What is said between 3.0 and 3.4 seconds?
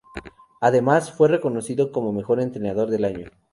año".